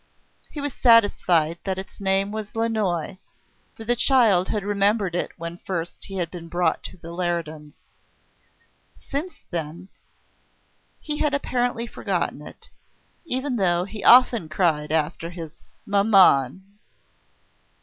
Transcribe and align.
He 0.49 0.59
was 0.59 0.73
satisfied 0.73 1.59
that 1.63 1.77
its 1.77 2.01
name 2.01 2.31
was 2.31 2.55
Lannoy 2.55 3.19
for 3.75 3.83
the 3.85 3.95
child 3.95 4.47
had 4.49 4.63
remembered 4.63 5.13
it 5.13 5.31
when 5.37 5.59
first 5.59 6.05
he 6.05 6.15
had 6.15 6.31
been 6.31 6.47
brought 6.47 6.81
to 6.85 6.97
the 6.97 7.09
Leridans. 7.13 7.73
Since 8.97 9.45
then 9.51 9.89
he 10.99 11.17
had 11.19 11.35
apparently 11.35 11.85
forgotten 11.85 12.41
it, 12.41 12.71
even 13.25 13.57
though 13.57 13.83
he 13.83 14.03
often 14.03 14.49
cried 14.49 14.91
after 14.91 15.29
his 15.29 15.51
"Maman!" 15.85 16.79